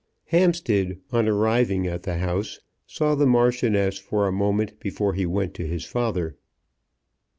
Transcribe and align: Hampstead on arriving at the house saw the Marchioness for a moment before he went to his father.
Hampstead 0.29 0.99
on 1.11 1.27
arriving 1.27 1.85
at 1.85 2.01
the 2.01 2.15
house 2.17 2.59
saw 2.87 3.13
the 3.13 3.27
Marchioness 3.27 3.99
for 3.99 4.25
a 4.27 4.31
moment 4.31 4.79
before 4.79 5.13
he 5.13 5.27
went 5.27 5.53
to 5.53 5.67
his 5.67 5.85
father. 5.85 6.35